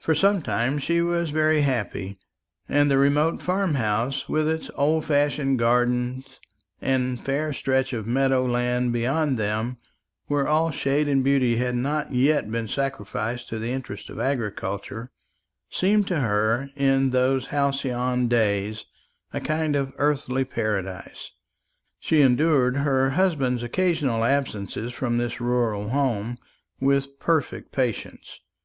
For 0.00 0.12
some 0.12 0.42
time 0.42 0.80
she 0.80 1.00
was 1.00 1.30
very 1.30 1.60
happy; 1.60 2.18
and 2.68 2.90
the 2.90 2.98
remote 2.98 3.40
farm 3.40 3.74
house, 3.76 4.28
with 4.28 4.48
its 4.48 4.72
old 4.74 5.04
fashioned 5.04 5.60
gardens 5.60 6.40
and 6.80 7.24
fair 7.24 7.52
stretch 7.52 7.92
of 7.92 8.04
meadow 8.04 8.44
land 8.44 8.92
beyond 8.92 9.38
them, 9.38 9.76
where 10.26 10.48
all 10.48 10.72
shade 10.72 11.06
and 11.06 11.22
beauty 11.22 11.58
had 11.58 11.76
not 11.76 12.12
yet 12.12 12.50
been 12.50 12.66
sacrificed 12.66 13.48
to 13.50 13.60
the 13.60 13.70
interests 13.70 14.08
of 14.10 14.18
agriculture, 14.18 15.12
seemed 15.70 16.08
to 16.08 16.18
her 16.18 16.68
in 16.74 17.10
those 17.10 17.46
halcyon 17.54 18.26
days 18.26 18.86
a 19.32 19.40
kind 19.40 19.76
of 19.76 19.92
earthly 19.96 20.44
paradise. 20.44 21.30
She 22.00 22.20
endured 22.20 22.78
her 22.78 23.10
husband's 23.10 23.62
occasional 23.62 24.24
absence 24.24 24.74
from 24.92 25.18
this 25.18 25.40
rural 25.40 25.90
home 25.90 26.38
with 26.80 27.20
perfect 27.20 27.70
patience. 27.70 28.40